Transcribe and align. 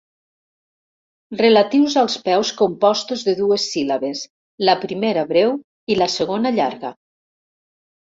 Relatius 1.41 1.97
als 2.03 2.15
peus 2.29 2.51
compostos 2.61 3.25
de 3.27 3.35
dues 3.39 3.65
síl·labes, 3.73 4.23
la 4.69 4.75
primera 4.87 5.27
breu 5.33 5.53
i 5.95 5.99
la 6.01 6.09
segona 6.15 6.55
llarga. 6.57 6.93